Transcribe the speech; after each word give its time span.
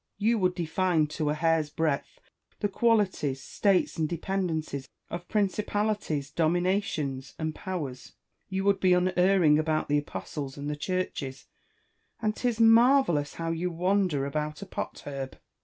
You 0.17 0.39
would 0.39 0.55
define 0.55 1.05
to 1.09 1.29
a 1.29 1.35
hair's 1.35 1.69
breadth 1.69 2.19
the 2.59 2.67
qualities, 2.67 3.39
states, 3.39 3.97
and 3.99 4.09
dependencies 4.09 4.89
of 5.11 5.27
Principalities, 5.29 6.31
Dominations, 6.31 7.35
and 7.37 7.53
Powers; 7.53 8.13
you 8.49 8.63
would 8.63 8.79
bo 8.79 8.97
unerring 8.97 9.59
about 9.59 9.89
the 9.89 9.99
Apostles 9.99 10.57
and 10.57 10.67
the 10.67 10.75
Churches; 10.75 11.45
and 12.19 12.35
'tis 12.35 12.59
marvellous 12.59 13.35
how 13.35 13.51
you 13.51 13.69
wander 13.69 14.25
about 14.25 14.63
a 14.63 14.65
pot 14.65 15.03
herb 15.05 15.37